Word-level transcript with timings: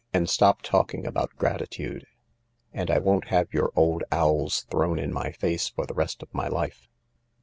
"And 0.15 0.27
stop 0.27 0.63
talking 0.63 1.05
about 1.05 1.35
grati 1.37 1.69
tude. 1.69 2.07
And 2.73 2.89
I 2.89 2.97
won't 2.97 3.27
have 3.27 3.53
your 3.53 3.71
old 3.75 4.03
owls 4.11 4.63
thrown 4.71 4.97
in 4.97 5.13
my 5.13 5.31
face 5.31 5.69
for 5.69 5.85
the 5.85 5.93
rest 5.93 6.23
of 6.23 6.33
my 6.33 6.47
life. 6.47 6.87